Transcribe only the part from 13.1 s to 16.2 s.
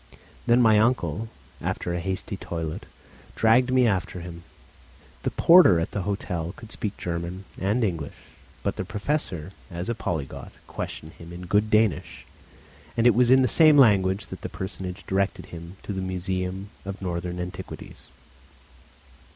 was in the same language that that personage directed him to the